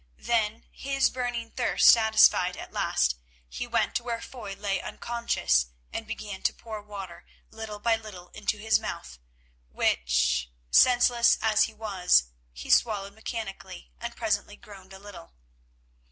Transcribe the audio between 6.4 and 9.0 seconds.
to pour water, little by little, into his